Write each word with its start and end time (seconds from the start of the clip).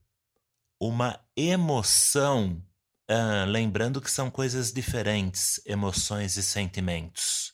Uma 0.79 1.23
emoção. 1.37 2.59
Ah, 3.07 3.45
lembrando 3.47 4.01
que 4.01 4.09
são 4.09 4.31
coisas 4.31 4.73
diferentes, 4.73 5.61
emoções 5.63 6.37
e 6.37 6.43
sentimentos. 6.43 7.53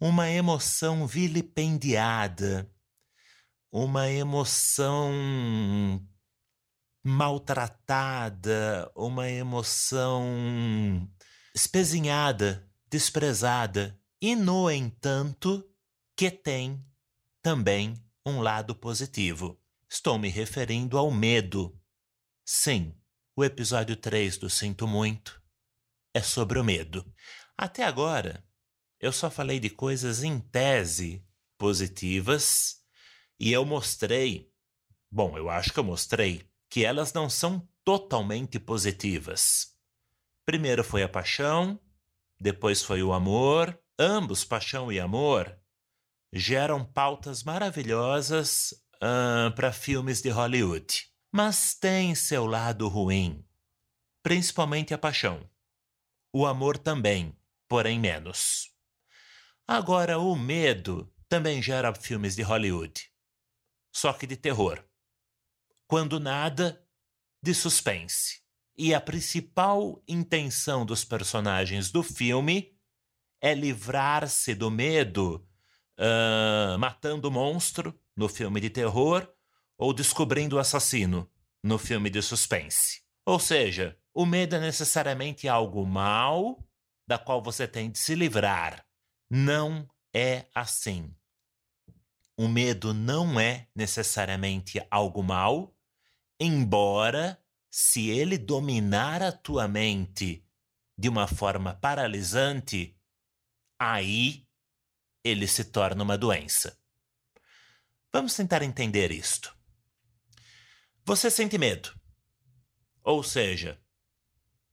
Uma 0.00 0.30
emoção 0.30 1.08
vilipendiada. 1.08 2.72
Uma 3.72 4.08
emoção 4.08 5.10
maltratada, 7.02 8.88
uma 8.94 9.28
emoção 9.28 10.22
espezinhada, 11.52 12.70
desprezada, 12.88 13.99
e, 14.20 14.36
no 14.36 14.70
entanto, 14.70 15.66
que 16.14 16.30
tem 16.30 16.84
também 17.42 17.94
um 18.24 18.40
lado 18.40 18.74
positivo. 18.74 19.58
Estou 19.88 20.18
me 20.18 20.28
referindo 20.28 20.98
ao 20.98 21.10
medo. 21.10 21.74
Sim, 22.44 22.94
o 23.34 23.42
episódio 23.42 23.96
3 23.96 24.36
do 24.36 24.50
Sinto 24.50 24.86
Muito 24.86 25.42
é 26.12 26.20
sobre 26.20 26.58
o 26.58 26.64
medo. 26.64 27.10
Até 27.56 27.84
agora, 27.84 28.44
eu 28.98 29.12
só 29.12 29.30
falei 29.30 29.58
de 29.58 29.70
coisas 29.70 30.22
em 30.22 30.38
tese 30.38 31.24
positivas 31.56 32.76
e 33.38 33.50
eu 33.52 33.64
mostrei, 33.64 34.52
bom, 35.10 35.38
eu 35.38 35.48
acho 35.48 35.72
que 35.72 35.78
eu 35.78 35.84
mostrei, 35.84 36.46
que 36.68 36.84
elas 36.84 37.14
não 37.14 37.30
são 37.30 37.66
totalmente 37.82 38.60
positivas. 38.60 39.74
Primeiro 40.44 40.84
foi 40.84 41.02
a 41.02 41.08
paixão, 41.08 41.80
depois 42.38 42.82
foi 42.82 43.02
o 43.02 43.12
amor. 43.12 43.79
Ambos, 44.02 44.46
paixão 44.46 44.90
e 44.90 44.98
amor, 44.98 45.54
geram 46.32 46.82
pautas 46.82 47.42
maravilhosas 47.42 48.72
uh, 48.94 49.54
para 49.54 49.74
filmes 49.74 50.22
de 50.22 50.30
Hollywood. 50.30 51.06
Mas 51.30 51.74
tem 51.74 52.14
seu 52.14 52.46
lado 52.46 52.88
ruim, 52.88 53.46
principalmente 54.22 54.94
a 54.94 54.98
paixão. 54.98 55.46
O 56.32 56.46
amor 56.46 56.78
também, 56.78 57.38
porém 57.68 58.00
menos. 58.00 58.70
Agora, 59.68 60.18
o 60.18 60.34
medo 60.34 61.14
também 61.28 61.60
gera 61.60 61.94
filmes 61.94 62.34
de 62.34 62.40
Hollywood, 62.40 63.06
só 63.94 64.14
que 64.14 64.26
de 64.26 64.34
terror. 64.34 64.82
Quando 65.86 66.18
nada, 66.18 66.82
de 67.42 67.52
suspense. 67.52 68.40
E 68.78 68.94
a 68.94 69.00
principal 69.00 70.02
intenção 70.08 70.86
dos 70.86 71.04
personagens 71.04 71.90
do 71.90 72.02
filme 72.02 72.79
é 73.40 73.54
livrar-se 73.54 74.54
do 74.54 74.70
medo 74.70 75.46
uh, 75.98 76.78
matando 76.78 77.28
o 77.28 77.30
monstro 77.30 77.98
no 78.16 78.28
filme 78.28 78.60
de 78.60 78.70
terror 78.70 79.28
ou 79.78 79.92
descobrindo 79.92 80.56
o 80.56 80.58
assassino 80.58 81.30
no 81.62 81.78
filme 81.78 82.10
de 82.10 82.20
suspense. 82.22 83.02
Ou 83.24 83.38
seja, 83.38 83.96
o 84.12 84.26
medo 84.26 84.56
é 84.56 84.60
necessariamente 84.60 85.48
algo 85.48 85.86
mal 85.86 86.62
da 87.06 87.18
qual 87.18 87.42
você 87.42 87.66
tem 87.66 87.90
de 87.90 87.98
se 87.98 88.14
livrar. 88.14 88.84
Não 89.28 89.88
é 90.14 90.46
assim. 90.54 91.14
O 92.36 92.48
medo 92.48 92.94
não 92.94 93.38
é 93.38 93.68
necessariamente 93.74 94.84
algo 94.90 95.22
mal, 95.22 95.74
embora 96.38 97.38
se 97.70 98.08
ele 98.08 98.38
dominar 98.38 99.22
a 99.22 99.30
tua 99.30 99.68
mente 99.68 100.44
de 100.96 101.08
uma 101.08 101.26
forma 101.26 101.74
paralisante, 101.74 102.96
aí 103.80 104.46
ele 105.24 105.48
se 105.48 105.64
torna 105.64 106.04
uma 106.04 106.18
doença. 106.18 106.78
Vamos 108.12 108.34
tentar 108.34 108.62
entender 108.62 109.10
isto. 109.10 109.56
Você 111.06 111.30
sente 111.30 111.56
medo. 111.56 111.98
Ou 113.02 113.22
seja, 113.22 113.80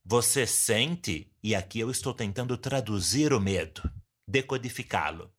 você 0.04 0.46
sente, 0.46 1.34
e 1.42 1.56
aqui 1.56 1.80
eu 1.80 1.90
estou 1.90 2.14
tentando 2.14 2.58
traduzir 2.58 3.32
o 3.32 3.40
medo, 3.40 3.82
decodificá-lo. 4.28 5.34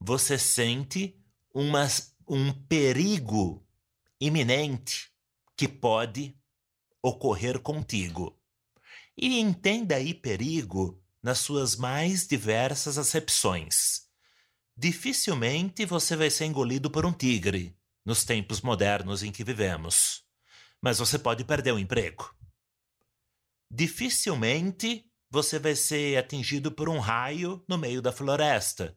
Você 0.00 0.36
sente 0.36 1.16
uma, 1.54 1.86
um 2.28 2.52
perigo 2.52 3.64
iminente 4.20 5.12
que 5.56 5.68
pode 5.68 6.36
ocorrer 7.00 7.60
contigo. 7.60 8.36
E 9.16 9.38
entenda 9.38 9.96
aí 9.96 10.14
perigo 10.14 11.00
nas 11.22 11.38
suas 11.38 11.76
mais 11.76 12.26
diversas 12.26 12.98
acepções. 12.98 14.02
Dificilmente 14.76 15.84
você 15.84 16.16
vai 16.16 16.30
ser 16.30 16.44
engolido 16.44 16.90
por 16.90 17.04
um 17.04 17.12
tigre 17.12 17.76
nos 18.04 18.24
tempos 18.24 18.60
modernos 18.60 19.22
em 19.22 19.32
que 19.32 19.44
vivemos, 19.44 20.24
mas 20.80 20.98
você 20.98 21.18
pode 21.18 21.44
perder 21.44 21.72
o 21.72 21.78
emprego. 21.78 22.34
Dificilmente 23.70 25.04
você 25.30 25.58
vai 25.58 25.74
ser 25.74 26.16
atingido 26.16 26.72
por 26.72 26.88
um 26.88 26.98
raio 26.98 27.62
no 27.68 27.76
meio 27.76 28.00
da 28.00 28.12
floresta, 28.12 28.96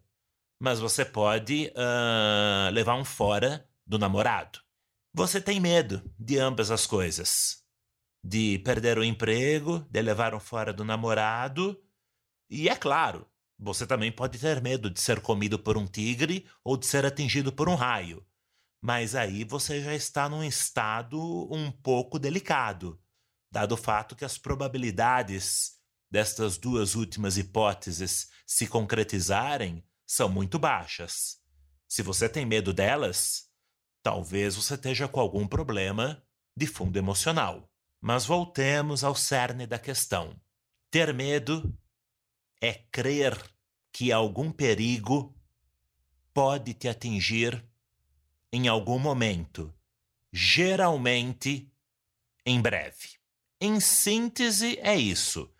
mas 0.59 0.79
você 0.79 1.03
pode 1.03 1.73
uh, 1.75 2.71
levar 2.71 2.95
um 2.95 3.03
fora 3.03 3.67
do 3.85 3.97
namorado. 3.97 4.59
Você 5.13 5.41
tem 5.41 5.59
medo 5.59 6.01
de 6.17 6.37
ambas 6.37 6.71
as 6.71 6.85
coisas 6.87 7.61
de 8.23 8.59
perder 8.59 8.97
o 8.97 9.03
emprego, 9.03 9.85
de 9.89 10.01
levar 10.01 10.35
um 10.35 10.39
fora 10.39 10.71
do 10.71 10.85
namorado. 10.85 11.81
E 12.51 12.67
é 12.67 12.75
claro, 12.75 13.25
você 13.57 13.87
também 13.87 14.11
pode 14.11 14.37
ter 14.37 14.61
medo 14.61 14.89
de 14.89 14.99
ser 14.99 15.21
comido 15.21 15.57
por 15.57 15.77
um 15.77 15.87
tigre 15.87 16.45
ou 16.65 16.75
de 16.75 16.85
ser 16.85 17.05
atingido 17.05 17.53
por 17.53 17.69
um 17.69 17.75
raio. 17.75 18.27
Mas 18.83 19.15
aí 19.15 19.45
você 19.45 19.81
já 19.81 19.95
está 19.95 20.27
num 20.27 20.43
estado 20.43 21.17
um 21.49 21.71
pouco 21.71 22.19
delicado, 22.19 23.01
dado 23.49 23.73
o 23.73 23.77
fato 23.77 24.17
que 24.17 24.25
as 24.25 24.37
probabilidades 24.37 25.79
destas 26.11 26.57
duas 26.57 26.93
últimas 26.93 27.37
hipóteses 27.37 28.29
se 28.45 28.67
concretizarem 28.67 29.81
são 30.05 30.27
muito 30.27 30.59
baixas. 30.59 31.37
Se 31.87 32.01
você 32.01 32.27
tem 32.27 32.45
medo 32.45 32.73
delas, 32.73 33.49
talvez 34.03 34.57
você 34.57 34.73
esteja 34.73 35.07
com 35.07 35.21
algum 35.21 35.47
problema 35.47 36.21
de 36.57 36.67
fundo 36.67 36.97
emocional. 36.97 37.71
Mas 38.01 38.25
voltemos 38.25 39.05
ao 39.05 39.15
cerne 39.15 39.65
da 39.65 39.79
questão. 39.79 40.35
Ter 40.89 41.13
medo 41.13 41.73
é 42.61 42.73
crer 42.91 43.35
que 43.91 44.11
algum 44.11 44.51
perigo 44.51 45.35
pode 46.33 46.75
te 46.75 46.87
atingir 46.87 47.67
em 48.53 48.67
algum 48.67 48.99
momento, 48.99 49.73
geralmente 50.31 51.73
em 52.45 52.61
breve. 52.61 53.19
Em 53.59 53.79
síntese, 53.79 54.77
é 54.79 54.95
isso. 54.95 55.51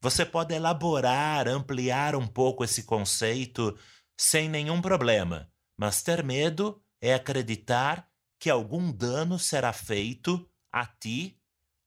Você 0.00 0.24
pode 0.26 0.54
elaborar, 0.54 1.48
ampliar 1.48 2.14
um 2.14 2.26
pouco 2.26 2.64
esse 2.64 2.84
conceito 2.84 3.76
sem 4.16 4.48
nenhum 4.48 4.80
problema, 4.80 5.50
mas 5.76 6.02
ter 6.02 6.22
medo 6.24 6.82
é 7.00 7.14
acreditar 7.14 8.08
que 8.38 8.50
algum 8.50 8.92
dano 8.92 9.38
será 9.38 9.72
feito 9.72 10.48
a 10.72 10.86
ti 10.86 11.40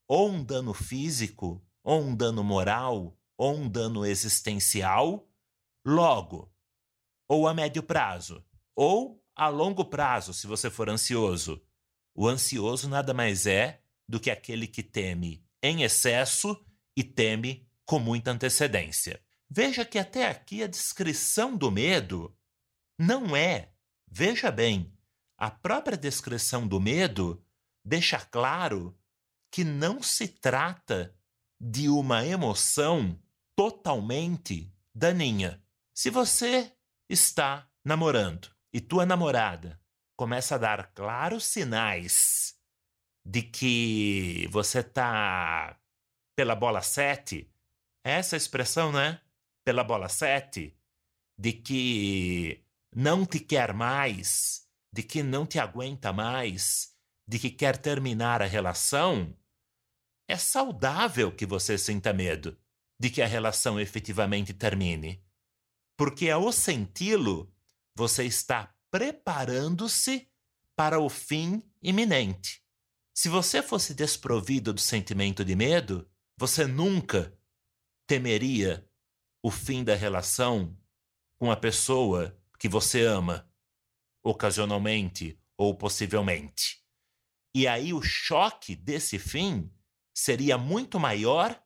ou 0.08 0.30
um 0.30 0.44
dano 0.44 0.74
físico, 0.74 1.66
ou 1.82 2.02
um 2.02 2.14
dano 2.14 2.44
moral, 2.44 3.18
ou 3.42 3.56
um 3.56 3.68
dano 3.68 4.06
existencial, 4.06 5.28
logo, 5.84 6.54
ou 7.28 7.48
a 7.48 7.56
médio 7.56 7.82
prazo, 7.82 8.46
ou 8.76 9.26
a 9.36 9.48
longo 9.48 9.84
prazo, 9.84 10.32
se 10.32 10.46
você 10.46 10.70
for 10.70 10.88
ansioso. 10.88 11.60
O 12.14 12.28
ansioso 12.28 12.88
nada 12.88 13.16
mais 13.16 13.48
é 13.48 13.82
do 14.08 14.20
que 14.20 14.30
aquele 14.30 14.68
que 14.68 14.84
teme 14.84 15.44
em 15.60 15.82
excesso 15.82 16.56
e 16.96 17.04
teme 17.04 17.68
com 17.84 17.98
muita 17.98 18.30
antecedência. 18.30 19.20
Veja 19.50 19.84
que 19.84 19.98
até 19.98 20.28
aqui 20.28 20.62
a 20.62 20.68
descrição 20.68 21.58
do 21.58 21.72
medo 21.72 22.38
não 22.96 23.36
é, 23.36 23.74
veja 24.08 24.52
bem, 24.52 24.96
a 25.36 25.50
própria 25.50 25.98
descrição 25.98 26.68
do 26.68 26.80
medo 26.80 27.44
deixa 27.84 28.20
claro 28.20 28.96
que 29.50 29.64
não 29.64 30.04
se 30.04 30.28
trata 30.28 31.18
de 31.60 31.90
uma 31.90 32.24
emoção 32.24 33.20
totalmente 33.56 34.74
daninha. 34.94 35.62
Se 35.94 36.10
você 36.10 36.72
está 37.10 37.70
namorando 37.84 38.50
e 38.74 38.80
tua 38.80 39.06
namorada 39.06 39.80
começa 40.16 40.56
a 40.56 40.58
dar 40.58 40.92
claros 40.94 41.46
sinais 41.46 42.56
de 43.26 43.42
que 43.42 44.48
você 44.52 44.84
tá 44.84 45.80
pela 46.36 46.56
bola 46.56 46.82
7, 46.82 47.52
é 48.04 48.14
essa 48.14 48.36
expressão, 48.36 48.92
né? 48.92 49.22
Pela 49.64 49.84
bola 49.84 50.10
7, 50.10 50.76
de 51.38 51.54
que 51.54 52.66
não 52.96 53.26
te 53.26 53.40
quer 53.40 53.74
mais, 53.74 54.68
de 54.92 55.04
que 55.04 55.22
não 55.22 55.46
te 55.46 55.60
aguenta 55.60 56.12
mais, 56.12 56.96
de 57.28 57.38
que 57.38 57.50
quer 57.50 57.78
terminar 57.78 58.42
a 58.42 58.46
relação, 58.46 59.36
é 60.28 60.38
saudável 60.38 61.32
que 61.32 61.46
você 61.46 61.78
sinta 61.78 62.12
medo 62.12 62.58
de 63.02 63.10
que 63.10 63.20
a 63.20 63.26
relação 63.26 63.80
efetivamente 63.80 64.54
termine. 64.54 65.26
Porque 65.98 66.30
ao 66.30 66.52
senti-lo, 66.52 67.52
você 67.96 68.26
está 68.26 68.76
preparando-se 68.92 70.30
para 70.76 71.00
o 71.00 71.10
fim 71.10 71.64
iminente. 71.82 72.64
Se 73.12 73.28
você 73.28 73.64
fosse 73.64 73.96
desprovido 73.96 74.72
do 74.72 74.80
sentimento 74.80 75.44
de 75.44 75.56
medo, 75.56 76.08
você 76.38 76.68
nunca 76.68 77.36
temeria 78.06 78.88
o 79.42 79.50
fim 79.50 79.84
da 79.84 79.96
relação 79.96 80.78
com 81.40 81.50
a 81.50 81.58
pessoa 81.58 82.40
que 82.60 82.70
você 82.70 83.02
ama, 83.04 83.52
ocasionalmente 84.24 85.42
ou 85.58 85.76
possivelmente. 85.76 86.86
E 87.56 87.68
aí 87.68 87.94
o 87.94 88.02
choque 88.04 88.76
desse 88.76 89.18
fim 89.18 89.74
seria 90.14 90.56
muito 90.56 91.00
maior 91.00 91.60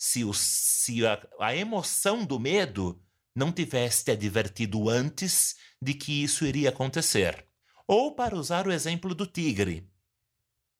se, 0.00 0.24
o, 0.24 0.32
se 0.32 1.06
a, 1.06 1.20
a 1.38 1.54
emoção 1.54 2.24
do 2.24 2.40
medo 2.40 3.04
não 3.36 3.52
tivesse 3.52 4.02
te 4.02 4.10
advertido 4.10 4.88
antes 4.88 5.56
de 5.80 5.92
que 5.92 6.22
isso 6.22 6.46
iria 6.46 6.70
acontecer. 6.70 7.46
Ou, 7.86 8.14
para 8.14 8.34
usar 8.34 8.66
o 8.66 8.72
exemplo 8.72 9.14
do 9.14 9.26
tigre, 9.26 9.86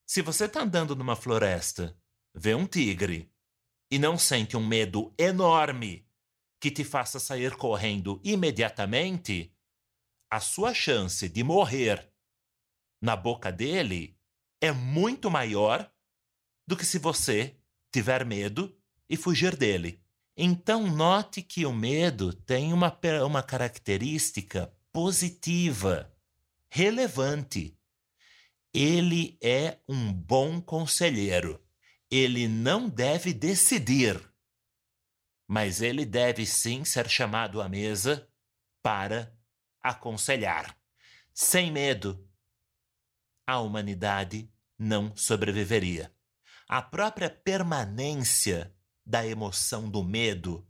se 0.07 0.23
você 0.23 0.47
está 0.47 0.63
andando 0.63 0.97
numa 0.97 1.15
floresta, 1.15 1.95
vê 2.35 2.55
um 2.55 2.67
tigre 2.67 3.31
e 3.91 3.99
não 3.99 4.17
sente 4.17 4.57
um 4.57 4.67
medo 4.67 5.15
enorme 5.19 6.09
que 6.59 6.71
te 6.71 6.83
faça 6.83 7.21
sair 7.21 7.55
correndo 7.57 8.23
imediatamente, 8.25 9.55
a 10.31 10.41
sua 10.41 10.73
chance 10.73 11.29
de 11.29 11.45
morrer 11.45 12.11
na 13.03 13.17
boca 13.17 13.53
dele 13.53 14.19
é 14.63 14.73
muito 14.73 15.31
maior 15.31 15.93
do 16.67 16.77
que 16.77 16.87
se 16.87 16.99
você 16.99 17.61
tiver 17.93 18.25
medo 18.25 18.80
e 19.11 19.17
fugir 19.17 19.57
dele. 19.57 20.01
Então, 20.37 20.87
note 20.87 21.43
que 21.43 21.67
o 21.67 21.73
medo 21.73 22.33
tem 22.33 22.73
uma, 22.73 22.97
uma 23.27 23.43
característica 23.43 24.73
positiva, 24.93 26.11
relevante. 26.69 27.77
Ele 28.73 29.37
é 29.43 29.79
um 29.89 30.13
bom 30.13 30.61
conselheiro. 30.61 31.61
Ele 32.09 32.47
não 32.47 32.89
deve 32.89 33.35
decidir, 33.35 34.21
mas 35.47 35.83
ele 35.83 36.05
deve 36.05 36.47
sim 36.47 36.85
ser 36.85 37.09
chamado 37.09 37.61
à 37.61 37.69
mesa 37.69 38.29
para 38.81 39.37
aconselhar. 39.83 40.77
Sem 41.35 41.73
medo, 41.73 42.25
a 43.47 43.59
humanidade 43.59 44.49
não 44.79 45.15
sobreviveria. 45.17 46.15
A 46.69 46.81
própria 46.81 47.29
permanência 47.29 48.73
da 49.05 49.27
emoção 49.27 49.89
do 49.89 50.03
medo 50.03 50.67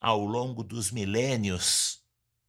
ao 0.00 0.24
longo 0.24 0.62
dos 0.62 0.90
milênios 0.90 2.02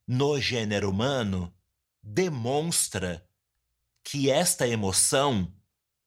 no 0.08 0.40
gênero 0.40 0.90
humano 0.90 1.54
demonstra 2.02 3.28
que 4.04 4.30
esta 4.30 4.68
emoção 4.68 5.54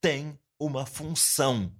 tem 0.00 0.38
uma 0.58 0.86
função 0.86 1.72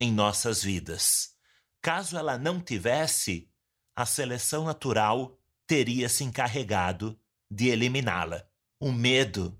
em 0.00 0.12
nossas 0.12 0.62
vidas. 0.62 1.34
Caso 1.82 2.16
ela 2.16 2.38
não 2.38 2.60
tivesse, 2.60 3.50
a 3.94 4.06
seleção 4.06 4.64
natural 4.64 5.38
teria 5.66 6.08
se 6.08 6.24
encarregado 6.24 7.18
de 7.50 7.68
eliminá-la. 7.68 8.48
O 8.80 8.92
medo 8.92 9.58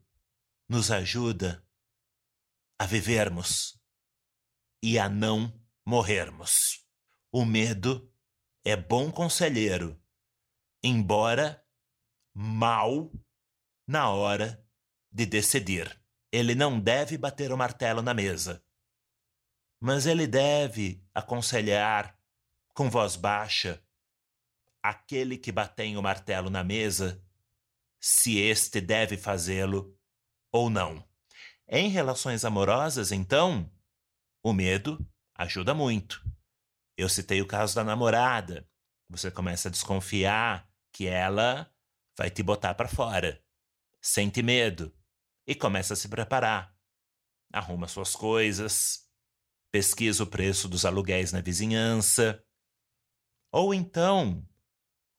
nos 0.69 0.91
ajuda 0.91 1.65
a 2.79 2.87
vivermos 2.87 3.79
e 4.83 4.99
a 4.99 5.09
não 5.09 5.53
morrermos. 5.85 6.86
O 7.39 7.45
medo 7.45 8.11
é 8.65 8.75
bom 8.75 9.13
conselheiro, 9.13 10.03
embora 10.83 11.63
mal 12.33 13.13
na 13.87 14.09
hora 14.09 14.67
de 15.13 15.27
decidir. 15.27 16.01
Ele 16.33 16.55
não 16.55 16.81
deve 16.81 17.19
bater 17.19 17.53
o 17.53 17.57
martelo 17.59 18.01
na 18.01 18.15
mesa, 18.15 18.65
mas 19.79 20.07
ele 20.07 20.27
deve 20.27 21.07
aconselhar 21.15 22.19
com 22.73 22.89
voz 22.89 23.17
baixa 23.17 23.85
aquele 24.83 25.37
que 25.37 25.53
batém 25.53 25.99
o 25.99 26.03
martelo 26.03 26.49
na 26.49 26.65
mesa 26.65 27.23
se 28.01 28.39
este 28.39 28.81
deve 28.81 29.19
fazê-lo 29.19 29.95
ou 30.51 30.71
não. 30.71 31.07
Em 31.69 31.91
relações 31.91 32.47
amorosas, 32.47 33.13
então, 33.13 33.71
o 34.43 34.55
medo 34.55 35.07
ajuda 35.35 35.75
muito. 35.75 36.25
Eu 36.97 37.09
citei 37.09 37.43
o 37.43 37.47
caso 37.47 37.75
da 37.75 37.85
namorada. 37.85 38.69
Você 39.09 39.31
começa 39.31 39.69
a 39.69 39.71
desconfiar 39.71 40.69
que 40.93 41.07
ela 41.07 41.71
vai 42.17 42.31
te 42.31 42.43
botar 42.43 42.75
para 42.75 42.89
fora. 42.89 43.43
Sente 44.01 44.43
medo 44.43 44.95
e 45.47 45.55
começa 45.55 45.95
a 45.95 45.97
se 45.97 46.09
preparar. 46.09 46.75
Arruma 47.53 47.87
suas 47.87 48.17
coisas, 48.17 49.07
pesquisa 49.71 50.25
o 50.25 50.27
preço 50.27 50.69
dos 50.69 50.85
aluguéis 50.85 51.33
na 51.33 51.41
vizinhança. 51.41 52.43
Ou 53.53 53.75
então, 53.75 54.47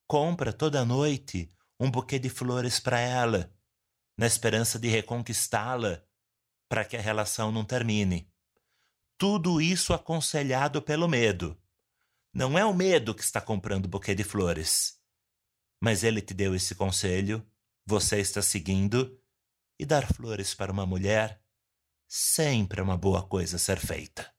compra 0.06 0.52
toda 0.52 0.84
noite 0.84 1.48
um 1.80 1.90
buquê 1.90 2.18
de 2.18 2.28
flores 2.28 2.80
para 2.80 2.98
ela, 2.98 3.54
na 4.16 4.26
esperança 4.26 4.78
de 4.78 4.88
reconquistá-la 4.88 6.02
para 6.68 6.84
que 6.84 6.96
a 6.96 7.00
relação 7.00 7.52
não 7.52 7.64
termine. 7.64 8.30
Tudo 9.16 9.60
isso 9.60 9.94
aconselhado 9.94 10.82
pelo 10.82 11.08
medo. 11.08 11.56
Não 12.32 12.58
é 12.58 12.64
o 12.64 12.74
medo 12.74 13.14
que 13.14 13.22
está 13.22 13.40
comprando 13.40 13.88
buquê 13.88 14.14
de 14.14 14.24
flores. 14.24 15.00
Mas 15.80 16.02
ele 16.02 16.20
te 16.20 16.34
deu 16.34 16.54
esse 16.54 16.74
conselho, 16.74 17.46
você 17.86 18.20
está 18.20 18.42
seguindo, 18.42 19.18
e 19.78 19.86
dar 19.86 20.06
flores 20.12 20.54
para 20.54 20.72
uma 20.72 20.84
mulher 20.84 21.40
sempre 22.08 22.80
é 22.80 22.82
uma 22.82 22.96
boa 22.96 23.22
coisa 23.26 23.56
a 23.56 23.58
ser 23.58 23.78
feita, 23.78 24.34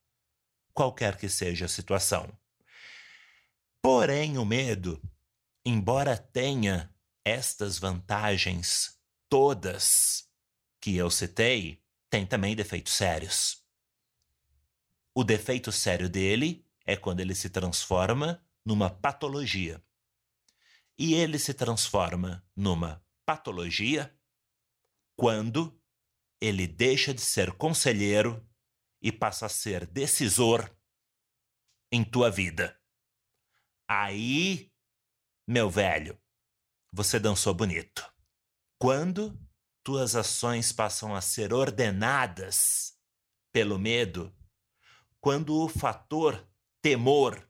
qualquer 0.74 1.18
que 1.18 1.30
seja 1.30 1.66
a 1.66 1.70
situação. 1.70 2.36
Porém, 3.82 4.38
o 4.38 4.46
medo, 4.46 5.02
embora 5.64 6.18
tenha 6.18 6.94
estas 7.24 7.78
vantagens 7.78 9.00
todas 9.30 10.28
que 10.82 10.96
eu 10.96 11.10
citei, 11.10 11.82
tem 12.10 12.26
também 12.26 12.56
defeitos 12.56 12.94
sérios. 12.94 13.64
O 15.14 15.24
defeito 15.24 15.72
sério 15.72 16.10
dele 16.10 16.66
é 16.90 16.98
quando 16.98 17.20
ele 17.20 17.36
se 17.36 17.52
transforma 17.52 18.44
numa 18.66 18.90
patologia. 18.90 19.80
E 20.98 21.14
ele 21.14 21.38
se 21.38 21.54
transforma 21.54 22.44
numa 22.56 23.06
patologia 23.24 24.12
quando 25.16 25.80
ele 26.42 26.66
deixa 26.66 27.14
de 27.14 27.22
ser 27.22 27.52
conselheiro 27.52 28.44
e 29.00 29.12
passa 29.12 29.46
a 29.46 29.50
ser 29.50 29.86
decisor 29.86 30.68
em 31.92 32.04
tua 32.04 32.32
vida. 32.32 32.76
Aí, 33.88 34.74
meu 35.48 35.70
velho, 35.70 36.20
você 36.92 37.20
dançou 37.20 37.54
bonito. 37.54 38.12
Quando 38.80 39.40
tuas 39.84 40.16
ações 40.16 40.72
passam 40.72 41.16
a 41.16 41.22
ser 41.22 41.54
ordenadas 41.54 42.98
pelo 43.52 43.78
medo, 43.78 44.36
quando 45.22 45.56
o 45.56 45.70
fator 45.70 46.49
temor 46.82 47.48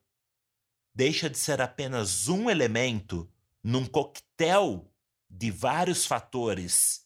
deixa 0.94 1.30
de 1.30 1.38
ser 1.38 1.62
apenas 1.62 2.28
um 2.28 2.50
elemento 2.50 3.32
num 3.64 3.86
coquetel 3.86 4.92
de 5.30 5.52
vários 5.52 6.06
fatores 6.06 7.06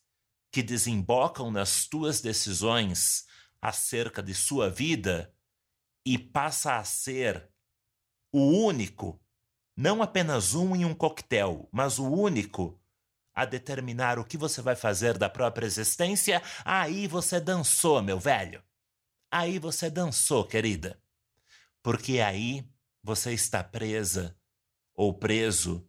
que 0.51 0.63
desembocam 0.63 1.51
nas 1.51 1.85
tuas 1.85 2.21
decisões 2.21 3.25
acerca 3.61 4.21
de 4.21 4.33
sua 4.33 4.69
vida 4.69 5.33
e 6.05 6.17
passa 6.17 6.77
a 6.77 6.83
ser 6.83 7.49
o 8.31 8.65
único, 8.65 9.21
não 9.75 10.01
apenas 10.01 10.53
um 10.53 10.75
em 10.75 10.85
um 10.85 10.93
coquetel, 10.93 11.67
mas 11.71 11.99
o 11.99 12.09
único 12.09 12.79
a 13.35 13.45
determinar 13.45 14.19
o 14.19 14.25
que 14.25 14.37
você 14.37 14.61
vai 14.61 14.75
fazer 14.75 15.17
da 15.17 15.29
própria 15.29 15.65
existência, 15.65 16.41
aí 16.63 17.07
você 17.07 17.39
dançou, 17.39 18.01
meu 18.01 18.19
velho. 18.19 18.63
Aí 19.31 19.57
você 19.57 19.89
dançou, 19.89 20.45
querida 20.45 21.02
porque 21.83 22.21
aí 22.21 22.65
você 23.03 23.33
está 23.33 23.61
presa 23.61 24.35
ou 24.95 25.13
preso 25.13 25.85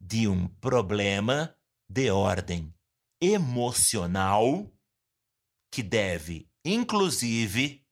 de 0.00 0.26
um 0.26 0.48
problema 0.48 1.54
de 1.88 2.10
ordem 2.10 2.74
emocional 3.20 4.72
que 5.70 5.82
deve, 5.82 6.50
inclusive, 6.64 7.86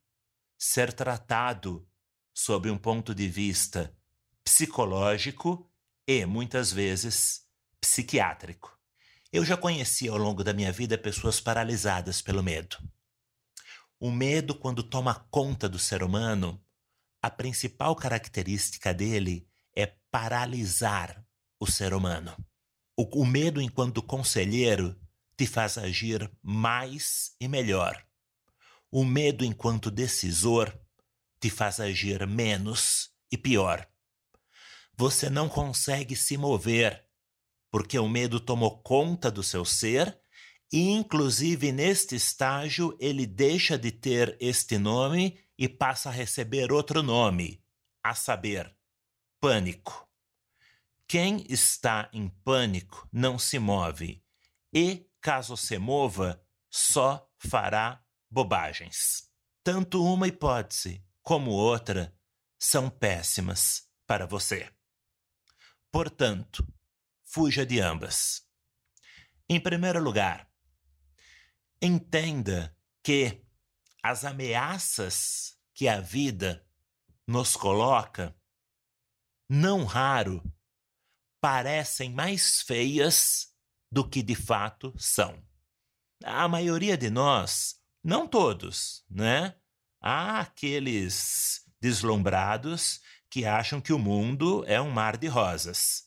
ser 0.59 0.92
tratado 0.92 1.87
sob 2.35 2.71
um 2.71 2.78
ponto 2.78 3.14
de 3.14 3.28
vista 3.28 3.94
psicológico 4.42 5.71
e, 6.06 6.25
muitas 6.25 6.73
vezes, 6.73 7.47
psiquiátrico. 7.80 8.78
Eu 9.32 9.44
já 9.44 9.56
conheci 9.56 10.09
ao 10.09 10.16
longo 10.16 10.44
da 10.44 10.52
minha 10.52 10.73
vida 10.73 10.97
pessoas 10.97 11.40
paralisadas 11.40 12.23
pelo 12.23 12.42
medo. 12.42 12.76
O 13.99 14.11
medo, 14.11 14.54
quando 14.54 14.82
toma 14.82 15.26
conta 15.30 15.68
do 15.68 15.78
ser 15.78 16.02
humano, 16.02 16.62
a 17.23 17.31
principal 17.31 17.95
característica 17.95 18.93
dele 18.93 19.47
é 19.76 19.87
paralisar 20.11 21.25
o 21.61 21.71
ser 21.71 21.95
humano. 21.95 22.37
O, 22.97 23.23
o 23.23 23.25
medo, 23.25 23.62
enquanto 23.62 24.02
conselheiro, 24.02 25.00
te 25.37 25.47
faz 25.47 25.79
agir 25.79 26.31
mais 26.43 27.35
e 27.41 27.47
melhor. 27.47 28.05
O 28.91 29.05
medo, 29.05 29.45
enquanto 29.45 29.91
decisor, 29.91 30.76
te 31.41 31.49
faz 31.49 31.79
agir 31.79 32.26
menos 32.26 33.11
e 33.31 33.38
pior. 33.38 33.88
Você 34.97 35.31
não 35.31 35.49
consegue 35.49 36.14
se 36.17 36.37
mover 36.37 37.02
porque 37.71 37.99
o 37.99 38.09
medo 38.09 38.38
tomou 38.38 38.83
conta 38.83 39.31
do 39.31 39.43
seu 39.43 39.64
ser 39.64 40.21
e, 40.71 40.91
inclusive, 40.91 41.73
neste 41.73 42.14
estágio, 42.14 42.97
ele 43.00 43.26
deixa 43.26 43.79
de 43.79 43.91
ter 43.91 44.37
este 44.41 44.76
nome 44.76 45.38
e 45.59 45.68
passa 45.68 46.09
a 46.09 46.12
receber 46.12 46.73
outro 46.73 47.02
nome, 47.02 47.62
a 48.02 48.14
saber, 48.14 48.75
pânico. 49.40 50.09
Quem 51.06 51.44
está 51.49 52.09
em 52.12 52.28
pânico 52.28 53.09
não 53.12 53.38
se 53.38 53.59
move 53.59 54.25
e, 54.73 55.06
caso 55.21 55.56
se 55.56 55.78
mova, 55.78 56.42
só 56.71 57.30
fará 57.38 58.02
bobagens. 58.30 59.30
Tanto 59.62 60.02
uma 60.02 60.26
hipótese 60.26 61.04
como 61.23 61.50
outra 61.50 62.16
são 62.59 62.88
péssimas 62.88 63.88
para 64.06 64.26
você. 64.26 64.73
Portanto, 65.90 66.66
fuja 67.25 67.66
de 67.66 67.78
ambas. 67.78 68.42
Em 69.49 69.61
primeiro 69.61 70.02
lugar, 70.02 70.50
entenda 71.80 72.75
que 73.02 73.41
as 74.02 74.25
ameaças 74.25 75.56
que 75.75 75.88
a 75.88 76.00
vida 76.00 76.66
nos 77.26 77.56
coloca, 77.56 78.35
não 79.49 79.85
raro, 79.85 80.42
parecem 81.40 82.11
mais 82.11 82.62
feias 82.62 83.49
do 83.90 84.09
que 84.09 84.23
de 84.23 84.35
fato 84.35 84.92
são. 84.97 85.42
A 86.25 86.49
maioria 86.49 86.97
de 86.97 87.11
nós, 87.11 87.76
não 88.02 88.26
todos, 88.26 89.04
né? 89.09 89.54
Há 90.00 90.40
aqueles 90.40 91.64
deslumbrados 91.80 93.00
que 93.28 93.44
acham 93.44 93.80
que 93.80 93.92
o 93.92 93.99
mundo 93.99 94.64
é 94.66 94.80
um 94.80 94.90
mar 94.90 95.16
de 95.16 95.26
rosas. 95.26 96.04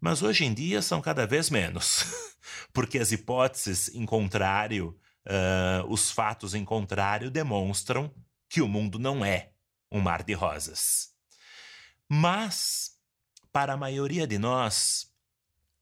Mas 0.00 0.22
hoje 0.22 0.44
em 0.44 0.52
dia 0.52 0.82
são 0.82 1.00
cada 1.00 1.26
vez 1.26 1.50
menos, 1.50 2.04
porque 2.72 2.98
as 2.98 3.12
hipóteses 3.12 3.88
em 3.94 4.04
contrário, 4.04 4.98
uh, 5.26 5.86
os 5.88 6.10
fatos 6.10 6.54
em 6.54 6.64
contrário, 6.64 7.30
demonstram 7.30 8.12
que 8.48 8.60
o 8.60 8.68
mundo 8.68 8.98
não 8.98 9.24
é 9.24 9.52
um 9.90 10.00
mar 10.00 10.22
de 10.22 10.32
rosas. 10.32 11.12
Mas 12.08 12.98
para 13.52 13.74
a 13.74 13.76
maioria 13.76 14.26
de 14.26 14.38
nós, 14.38 15.12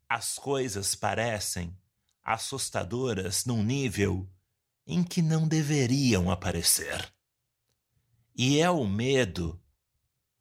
as 0.08 0.34
coisas 0.34 0.94
parecem 0.94 1.76
assustadoras 2.22 3.44
num 3.44 3.62
nível 3.62 4.30
em 4.86 5.02
que 5.02 5.22
não 5.22 5.48
deveriam 5.48 6.30
aparecer. 6.30 7.12
E 8.34 8.60
é 8.60 8.70
o 8.70 8.86
medo, 8.86 9.60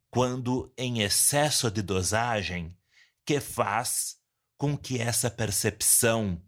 quando 0.09 0.71
em 0.77 1.01
excesso 1.01 1.69
de 1.71 1.81
dosagem, 1.81 2.75
que 3.25 3.39
faz 3.39 4.17
com 4.57 4.77
que 4.77 4.99
essa 4.99 5.29
percepção 5.29 6.41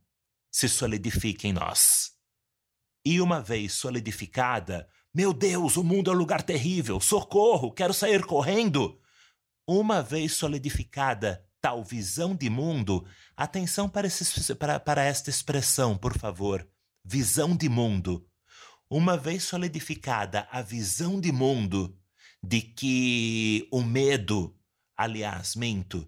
se 0.52 0.70
solidifique 0.70 1.48
em 1.48 1.54
nós. 1.54 2.13
E 3.06 3.20
uma 3.20 3.42
vez 3.42 3.74
solidificada, 3.74 4.88
meu 5.14 5.34
Deus, 5.34 5.78
o 5.78 5.84
mundo 5.84 6.10
é 6.10 6.14
um 6.14 6.18
lugar 6.18 6.42
terrível, 6.42 7.00
socorro, 7.00 7.72
quero 7.72 7.94
sair 7.94 8.26
correndo. 8.26 9.00
Uma 9.68 10.02
vez 10.02 10.34
solidificada 10.34 11.46
tal 11.62 11.82
visão 11.82 12.36
de 12.36 12.50
mundo, 12.50 13.06
atenção 13.38 13.88
para, 13.88 14.06
esse, 14.06 14.54
para, 14.56 14.80
para 14.82 15.02
esta 15.04 15.30
expressão, 15.30 15.98
por 15.98 16.18
favor. 16.18 16.68
Visão 17.06 17.56
de 17.56 17.70
mundo. 17.70 18.28
Uma 18.90 19.16
vez 19.16 19.44
solidificada 19.44 20.46
a 20.52 20.62
visão 20.62 21.22
de 21.22 21.32
mundo 21.32 21.98
de 22.44 22.62
que 22.62 23.68
o 23.72 23.82
medo, 23.82 24.58
aliás, 24.98 25.56
minto, 25.56 26.06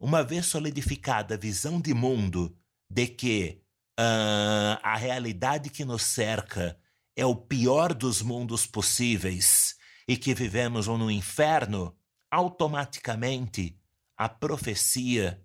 uma 0.00 0.24
vez 0.24 0.46
solidificada 0.46 1.34
a 1.34 1.38
visão 1.38 1.78
de 1.78 1.92
mundo 1.92 2.56
de 2.88 3.06
que 3.06 3.62
uh, 3.98 4.78
a 4.82 4.96
realidade 4.96 5.70
que 5.70 5.84
nos 5.84 6.02
cerca 6.02 6.78
é 7.16 7.24
o 7.24 7.34
pior 7.34 7.94
dos 7.94 8.20
mundos 8.22 8.66
possíveis 8.66 9.76
e 10.06 10.16
que 10.16 10.34
vivemos 10.34 10.86
no 10.86 11.10
inferno, 11.10 11.96
automaticamente 12.30 13.80
a 14.16 14.28
profecia 14.28 15.44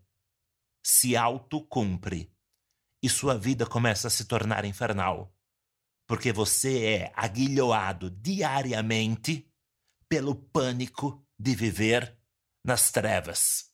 se 0.86 1.16
autocumpre 1.16 2.34
e 3.02 3.10
sua 3.10 3.38
vida 3.38 3.66
começa 3.66 4.08
a 4.08 4.12
se 4.12 4.26
tornar 4.26 4.66
infernal. 4.66 5.36
Porque 6.08 6.34
você 6.34 6.86
é 6.86 7.14
aguilhoado 7.16 8.10
diariamente 8.12 9.50
pelo 10.10 10.36
pânico 10.36 11.26
de 11.40 11.56
viver 11.56 12.20
nas 12.64 12.92
trevas, 12.92 13.72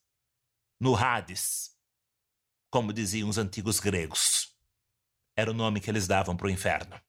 no 0.79 0.95
Hades, 0.95 1.75
como 2.69 2.93
diziam 2.93 3.27
os 3.27 3.37
antigos 3.37 3.79
gregos. 3.79 4.56
Era 5.37 5.51
o 5.51 5.53
nome 5.53 5.79
que 5.79 5.91
eles 5.91 6.07
davam 6.07 6.35
para 6.35 6.47
o 6.47 6.49
inferno. 6.49 6.99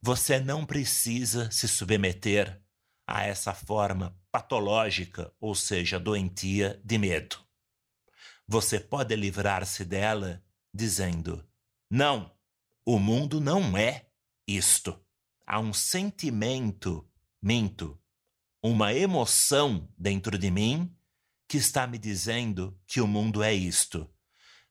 Você 0.00 0.40
não 0.40 0.64
precisa 0.64 1.50
se 1.50 1.68
submeter 1.68 2.58
a 3.06 3.22
essa 3.24 3.52
forma 3.52 4.18
patológica, 4.32 5.30
ou 5.38 5.54
seja, 5.54 6.00
doentia 6.00 6.80
de 6.82 6.96
medo. 6.96 7.38
Você 8.48 8.80
pode 8.80 9.14
livrar-se 9.14 9.84
dela 9.84 10.42
dizendo: 10.72 11.46
não, 11.90 12.34
o 12.86 12.98
mundo 12.98 13.40
não 13.42 13.76
é 13.76 14.08
isto. 14.48 14.98
Há 15.46 15.60
um 15.60 15.74
sentimento, 15.74 17.06
minto, 17.42 18.00
uma 18.62 18.94
emoção 18.94 19.92
dentro 19.98 20.38
de 20.38 20.50
mim 20.50 20.96
que 21.46 21.58
está 21.58 21.86
me 21.86 21.98
dizendo 21.98 22.80
que 22.86 23.02
o 23.02 23.06
mundo 23.06 23.42
é 23.42 23.52
isto. 23.52 24.10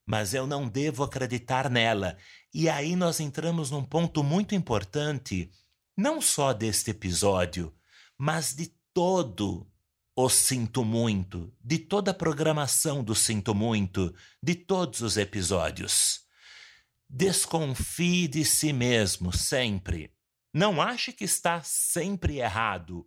Mas 0.06 0.34
eu 0.34 0.46
não 0.46 0.68
devo 0.68 1.04
acreditar 1.04 1.70
nela. 1.70 2.18
E 2.54 2.70
aí 2.70 2.96
nós 2.96 3.20
entramos 3.20 3.72
num 3.72 3.84
ponto 3.84 4.24
muito 4.24 4.54
importante, 4.54 5.50
não 5.98 6.22
só 6.22 6.54
deste 6.54 6.92
episódio, 6.92 7.74
mas 8.18 8.54
de 8.54 8.72
todo 8.94 9.70
o 10.16 10.30
Sinto 10.30 10.86
Muito, 10.86 11.54
de 11.62 11.78
toda 11.78 12.12
a 12.12 12.14
programação 12.14 13.04
do 13.04 13.14
Sinto 13.14 13.54
Muito, 13.54 14.16
de 14.42 14.56
todos 14.56 15.02
os 15.02 15.18
episódios. 15.18 16.22
Desconfie 17.10 18.28
de 18.28 18.46
si 18.46 18.72
mesmo 18.72 19.36
sempre. 19.36 20.14
Não 20.54 20.82
ache 20.82 21.12
que 21.12 21.26
está 21.26 21.62
sempre 21.64 22.38
errado. 22.38 23.06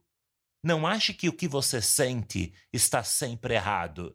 Não 0.63 0.87
ache 0.87 1.15
que 1.15 1.31
o 1.31 1.33
que 1.33 1.49
você 1.49 1.81
sente 1.81 2.53
está 2.71 3.03
sempre 3.03 3.55
errado. 3.55 4.15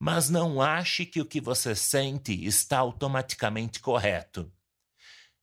Mas 0.00 0.30
não 0.30 0.62
ache 0.62 1.04
que 1.04 1.20
o 1.20 1.26
que 1.26 1.40
você 1.40 1.74
sente 1.74 2.32
está 2.44 2.78
automaticamente 2.78 3.80
correto. 3.80 4.50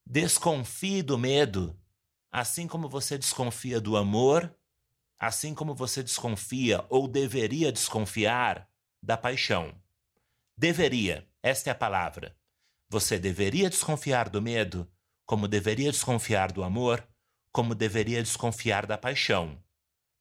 Desconfie 0.06 1.04
do 1.04 1.18
medo, 1.18 1.80
assim 2.32 2.68
como 2.68 2.90
você 2.90 3.18
desconfia 3.18 3.80
do 3.80 3.96
amor 3.96 4.54
assim 5.20 5.54
como 5.54 5.74
você 5.74 6.04
desconfia 6.04 6.86
ou 6.90 7.08
deveria 7.08 7.72
desconfiar 7.72 8.70
da 9.02 9.18
paixão. 9.18 9.74
Deveria, 10.56 11.28
esta 11.42 11.70
é 11.70 11.72
a 11.72 11.76
palavra. 11.76 12.36
Você 12.90 13.20
deveria 13.20 13.70
desconfiar 13.70 14.30
do 14.30 14.42
medo, 14.42 14.90
como 15.26 15.48
deveria 15.48 15.92
desconfiar 15.92 16.52
do 16.52 16.64
amor, 16.64 17.06
como 17.52 17.76
deveria 17.76 18.22
desconfiar 18.22 18.86
da 18.86 18.98
paixão. 18.98 19.62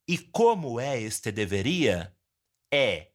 E 0.09 0.19
como 0.19 0.81
é 0.81 1.01
este 1.01 1.31
deveria? 1.31 2.15
É 2.73 3.13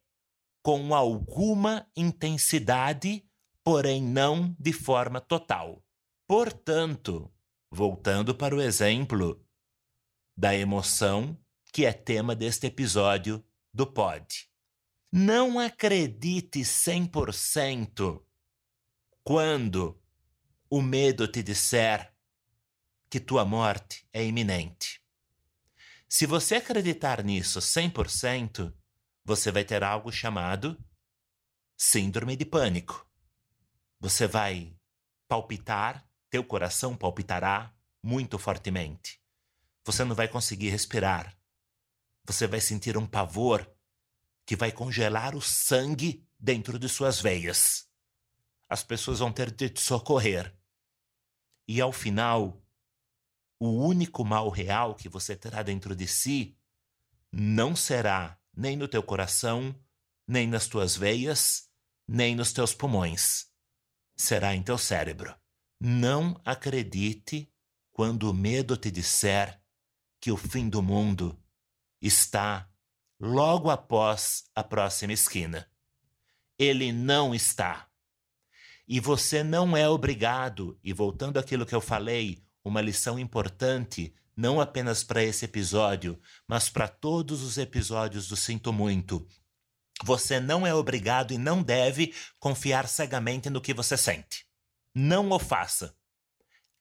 com 0.61 0.93
alguma 0.93 1.87
intensidade, 1.95 3.25
porém 3.63 4.01
não 4.01 4.55
de 4.59 4.71
forma 4.73 5.19
total. 5.19 5.83
Portanto, 6.27 7.31
voltando 7.71 8.35
para 8.35 8.55
o 8.55 8.61
exemplo 8.61 9.43
da 10.37 10.55
emoção 10.55 11.37
que 11.71 11.85
é 11.85 11.93
tema 11.93 12.35
deste 12.35 12.67
episódio 12.67 13.43
do 13.73 13.87
Pod. 13.87 14.49
Não 15.11 15.59
acredite 15.59 16.59
100% 16.59 18.21
quando 19.23 20.01
o 20.69 20.81
medo 20.81 21.27
te 21.27 21.43
disser 21.43 22.13
que 23.09 23.19
tua 23.19 23.43
morte 23.45 24.07
é 24.13 24.23
iminente. 24.25 25.01
Se 26.07 26.25
você 26.25 26.55
acreditar 26.55 27.23
nisso 27.23 27.59
100%, 27.59 28.73
você 29.23 29.51
vai 29.51 29.63
ter 29.63 29.83
algo 29.83 30.11
chamado 30.11 30.77
síndrome 31.77 32.35
de 32.35 32.45
pânico. 32.45 33.07
Você 33.99 34.27
vai 34.27 34.75
palpitar, 35.27 36.07
teu 36.29 36.43
coração 36.43 36.95
palpitará 36.95 37.73
muito 38.03 38.37
fortemente. 38.37 39.21
Você 39.85 40.03
não 40.03 40.15
vai 40.15 40.27
conseguir 40.27 40.69
respirar. 40.69 41.37
Você 42.25 42.47
vai 42.47 42.61
sentir 42.61 42.97
um 42.97 43.07
pavor 43.07 43.69
que 44.45 44.55
vai 44.55 44.71
congelar 44.71 45.35
o 45.35 45.41
sangue 45.41 46.27
dentro 46.39 46.77
de 46.77 46.89
suas 46.89 47.19
veias. 47.21 47.87
As 48.67 48.83
pessoas 48.83 49.19
vão 49.19 49.31
ter 49.31 49.51
de 49.51 49.69
te 49.69 49.81
socorrer. 49.81 50.55
E 51.67 51.79
ao 51.79 51.91
final, 51.91 52.61
o 53.59 53.69
único 53.69 54.25
mal 54.25 54.49
real 54.49 54.95
que 54.95 55.07
você 55.07 55.35
terá 55.35 55.61
dentro 55.61 55.95
de 55.95 56.07
si 56.07 56.57
não 57.31 57.75
será 57.75 58.40
nem 58.61 58.77
no 58.77 58.87
teu 58.87 59.01
coração, 59.01 59.75
nem 60.27 60.47
nas 60.47 60.67
tuas 60.67 60.95
veias, 60.95 61.67
nem 62.07 62.35
nos 62.35 62.53
teus 62.53 62.75
pulmões. 62.75 63.47
Será 64.15 64.53
em 64.53 64.61
teu 64.61 64.77
cérebro. 64.77 65.35
Não 65.79 66.39
acredite 66.45 67.51
quando 67.91 68.29
o 68.29 68.33
medo 68.33 68.77
te 68.77 68.91
disser 68.91 69.59
que 70.19 70.31
o 70.31 70.37
fim 70.37 70.69
do 70.69 70.79
mundo 70.83 71.35
está 71.99 72.69
logo 73.19 73.71
após 73.71 74.43
a 74.53 74.63
próxima 74.63 75.13
esquina. 75.13 75.67
Ele 76.55 76.91
não 76.91 77.33
está. 77.33 77.89
E 78.87 78.99
você 78.99 79.43
não 79.43 79.75
é 79.75 79.89
obrigado, 79.89 80.79
e 80.83 80.93
voltando 80.93 81.39
àquilo 81.39 81.65
que 81.65 81.73
eu 81.73 81.81
falei, 81.81 82.45
uma 82.63 82.79
lição 82.79 83.17
importante, 83.17 84.13
não 84.35 84.61
apenas 84.61 85.03
para 85.03 85.23
esse 85.23 85.45
episódio, 85.45 86.19
mas 86.47 86.69
para 86.69 86.87
todos 86.87 87.41
os 87.41 87.57
episódios 87.57 88.27
do 88.27 88.35
Sinto 88.35 88.71
Muito. 88.71 89.27
Você 90.03 90.39
não 90.39 90.65
é 90.65 90.73
obrigado 90.73 91.33
e 91.33 91.37
não 91.37 91.61
deve 91.61 92.13
confiar 92.39 92.87
cegamente 92.87 93.49
no 93.49 93.61
que 93.61 93.73
você 93.73 93.95
sente. 93.95 94.45
Não 94.93 95.29
o 95.29 95.39
faça. 95.39 95.95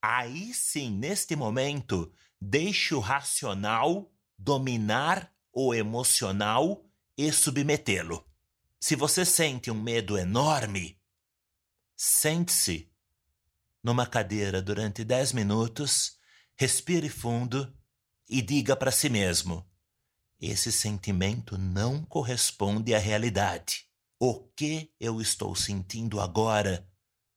Aí 0.01 0.53
sim, 0.53 0.89
neste 0.91 1.35
momento, 1.35 2.11
deixe 2.39 2.95
o 2.95 2.99
racional 2.99 4.11
dominar 4.37 5.31
o 5.53 5.73
emocional 5.75 6.83
e 7.15 7.31
submetê-lo. 7.31 8.25
Se 8.79 8.95
você 8.95 9.23
sente 9.23 9.69
um 9.69 9.79
medo 9.79 10.17
enorme, 10.17 10.99
sente-se 11.95 12.91
numa 13.83 14.07
cadeira 14.07 14.61
durante 14.61 15.03
10 15.03 15.33
minutos, 15.33 16.17
respire 16.61 17.09
fundo 17.09 17.75
e 18.29 18.39
diga 18.39 18.75
para 18.75 18.91
si 18.91 19.09
mesmo: 19.09 19.67
esse 20.39 20.71
sentimento 20.71 21.57
não 21.57 22.05
corresponde 22.05 22.93
à 22.93 22.99
realidade. 22.99 23.87
O 24.19 24.35
que 24.55 24.93
eu 24.99 25.19
estou 25.19 25.55
sentindo 25.55 26.21
agora 26.21 26.87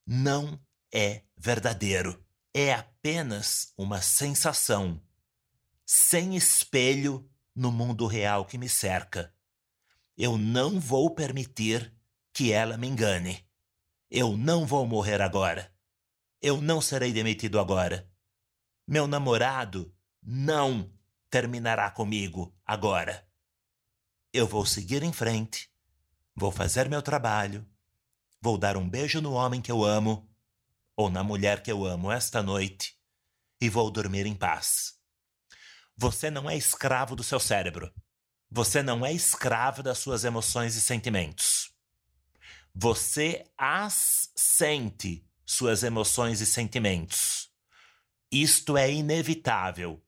não 0.06 0.60
é 0.92 1.22
verdadeiro 1.38 2.22
é 2.52 2.74
apenas 2.74 3.72
uma 3.78 4.02
sensação, 4.02 5.00
sem 5.86 6.36
espelho 6.36 7.26
no 7.56 7.72
mundo 7.72 8.06
real 8.06 8.44
que 8.44 8.58
me 8.58 8.68
cerca. 8.68 9.34
Eu 10.18 10.36
não 10.36 10.78
vou 10.78 11.14
permitir 11.14 11.90
que 12.30 12.52
ela 12.52 12.76
me 12.76 12.88
engane. 12.88 13.42
Eu 14.10 14.36
não 14.36 14.66
vou 14.66 14.86
morrer 14.86 15.22
agora. 15.22 15.74
Eu 16.42 16.60
não 16.60 16.82
serei 16.82 17.10
demitido 17.10 17.58
agora. 17.58 18.13
Meu 18.86 19.06
namorado 19.06 19.94
não 20.22 20.92
terminará 21.30 21.90
comigo 21.90 22.54
agora. 22.66 23.26
Eu 24.32 24.46
vou 24.46 24.66
seguir 24.66 25.02
em 25.02 25.12
frente, 25.12 25.70
vou 26.36 26.52
fazer 26.52 26.88
meu 26.88 27.00
trabalho, 27.00 27.66
vou 28.40 28.58
dar 28.58 28.76
um 28.76 28.88
beijo 28.88 29.22
no 29.22 29.32
homem 29.32 29.62
que 29.62 29.72
eu 29.72 29.82
amo 29.82 30.30
ou 30.94 31.08
na 31.08 31.24
mulher 31.24 31.62
que 31.62 31.72
eu 31.72 31.84
amo 31.86 32.12
esta 32.12 32.42
noite 32.42 32.98
e 33.58 33.70
vou 33.70 33.90
dormir 33.90 34.26
em 34.26 34.34
paz. 34.34 34.98
Você 35.96 36.30
não 36.30 36.50
é 36.50 36.56
escravo 36.56 37.16
do 37.16 37.22
seu 37.22 37.40
cérebro. 37.40 37.90
Você 38.50 38.82
não 38.82 39.04
é 39.04 39.12
escravo 39.12 39.82
das 39.82 39.98
suas 39.98 40.24
emoções 40.24 40.76
e 40.76 40.80
sentimentos. 40.80 41.72
Você 42.74 43.44
as 43.56 44.30
sente, 44.36 45.24
suas 45.46 45.82
emoções 45.82 46.40
e 46.40 46.46
sentimentos. 46.46 47.43
Isto 48.34 48.76
é 48.76 48.92
inevitável. 48.92 50.02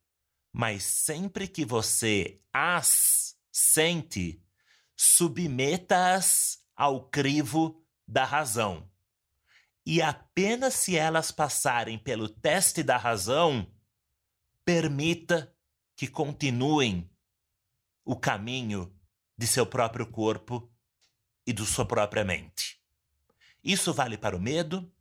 Mas 0.52 0.82
sempre 0.82 1.46
que 1.46 1.64
você 1.64 2.40
as 2.52 3.36
sente, 3.52 4.42
submeta-as 4.96 6.58
ao 6.74 7.08
crivo 7.08 7.84
da 8.06 8.24
razão 8.24 8.90
e 9.86 10.02
apenas 10.02 10.74
se 10.74 10.96
elas 10.96 11.30
passarem 11.30 11.96
pelo 11.96 12.28
teste 12.28 12.82
da 12.82 12.96
razão, 12.96 13.72
permita 14.64 15.54
que 15.94 16.08
continuem 16.08 17.08
o 18.04 18.16
caminho 18.16 18.92
de 19.38 19.46
seu 19.46 19.64
próprio 19.64 20.04
corpo 20.10 20.68
e 21.46 21.52
de 21.52 21.64
sua 21.64 21.86
própria 21.86 22.24
mente. 22.24 22.82
Isso 23.62 23.94
vale 23.94 24.18
para 24.18 24.36
o 24.36 24.40
medo 24.40 24.92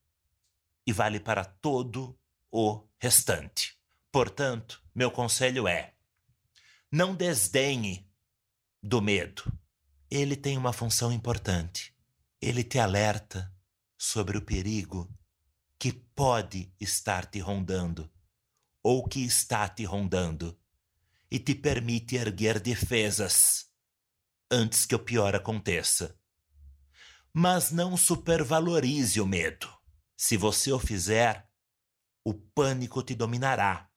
e 0.85 0.93
vale 0.93 1.19
para 1.19 1.43
todo 1.43 2.15
o 2.57 2.87
restante. 2.97 3.77
Portanto, 4.09 4.81
meu 4.95 5.11
conselho 5.11 5.67
é: 5.67 5.93
não 6.89 7.13
desdenhe 7.13 8.09
do 8.81 9.01
medo. 9.01 9.43
Ele 10.09 10.37
tem 10.37 10.57
uma 10.57 10.71
função 10.71 11.11
importante. 11.11 11.93
Ele 12.41 12.63
te 12.63 12.79
alerta 12.79 13.53
sobre 13.97 14.37
o 14.37 14.41
perigo 14.41 15.13
que 15.77 15.91
pode 15.91 16.73
estar 16.79 17.25
te 17.25 17.39
rondando 17.39 18.09
ou 18.81 19.05
que 19.05 19.25
está 19.25 19.67
te 19.67 19.83
rondando 19.83 20.57
e 21.29 21.37
te 21.37 21.53
permite 21.53 22.15
erguer 22.15 22.61
defesas 22.61 23.69
antes 24.49 24.85
que 24.85 24.95
o 24.95 24.99
pior 24.99 25.35
aconteça. 25.35 26.17
Mas 27.33 27.69
não 27.69 27.97
supervalorize 27.97 29.19
o 29.19 29.27
medo. 29.27 29.67
Se 30.15 30.37
você 30.37 30.71
o 30.71 30.79
fizer, 30.79 31.44
o 32.25 32.33
pânico 32.33 33.03
te 33.03 33.13
dominará. 33.13 33.89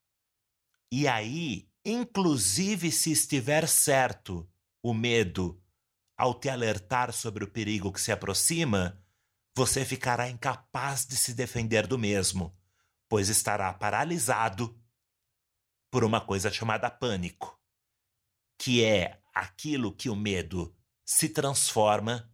E 0.92 1.08
aí, 1.08 1.68
inclusive 1.84 2.92
se 2.92 3.10
estiver 3.10 3.66
certo 3.66 4.48
o 4.82 4.92
medo 4.92 5.60
ao 6.16 6.34
te 6.34 6.48
alertar 6.48 7.12
sobre 7.12 7.44
o 7.44 7.50
perigo 7.50 7.92
que 7.92 8.00
se 8.00 8.12
aproxima, 8.12 9.02
você 9.56 9.84
ficará 9.84 10.28
incapaz 10.28 11.06
de 11.06 11.16
se 11.16 11.32
defender 11.32 11.86
do 11.86 11.98
mesmo, 11.98 12.56
pois 13.08 13.28
estará 13.28 13.72
paralisado 13.72 14.78
por 15.90 16.04
uma 16.04 16.20
coisa 16.20 16.50
chamada 16.50 16.90
pânico, 16.90 17.58
que 18.58 18.84
é 18.84 19.22
aquilo 19.34 19.94
que 19.94 20.10
o 20.10 20.16
medo 20.16 20.76
se 21.04 21.28
transforma 21.28 22.30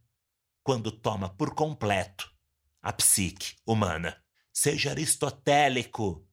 quando 0.63 0.91
toma 0.91 1.29
por 1.29 1.55
completo 1.55 2.35
a 2.83 2.93
psique 2.93 3.57
humana. 3.65 4.24
Seja 4.55 4.91
aristotélico, 4.91 6.27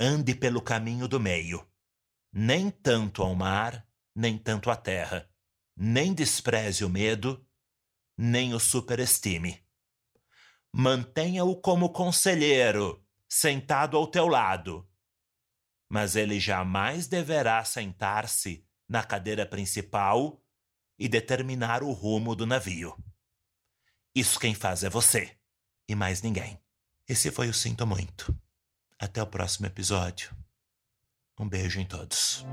ande 0.00 0.34
pelo 0.34 0.62
caminho 0.62 1.06
do 1.06 1.20
meio, 1.20 1.64
nem 2.32 2.70
tanto 2.70 3.22
ao 3.22 3.34
mar, 3.34 3.86
nem 4.14 4.38
tanto 4.38 4.70
à 4.70 4.76
terra. 4.76 5.30
Nem 5.76 6.14
despreze 6.14 6.84
o 6.84 6.88
medo, 6.88 7.46
nem 8.16 8.54
o 8.54 8.58
superestime 8.58 9.66
mantenha-o 10.78 11.56
como 11.56 11.88
conselheiro, 11.88 13.02
sentado 13.26 13.96
ao 13.96 14.06
teu 14.06 14.28
lado. 14.28 14.86
Mas 15.88 16.14
ele 16.14 16.38
jamais 16.38 17.06
deverá 17.06 17.64
sentar-se 17.64 18.62
na 18.86 19.02
cadeira 19.02 19.46
principal 19.46 20.44
e 20.98 21.08
determinar 21.08 21.82
o 21.82 21.92
rumo 21.92 22.36
do 22.36 22.44
navio. 22.44 22.94
Isso 24.14 24.38
quem 24.38 24.54
faz 24.54 24.84
é 24.84 24.90
você 24.90 25.34
e 25.88 25.94
mais 25.94 26.20
ninguém. 26.20 26.62
Esse 27.08 27.30
foi 27.30 27.48
o 27.48 27.54
Sinto 27.54 27.86
Muito. 27.86 28.36
Até 28.98 29.22
o 29.22 29.26
próximo 29.28 29.66
episódio. 29.66 30.36
Um 31.38 31.48
beijo 31.48 31.78
em 31.78 31.86
todos. 31.86 32.44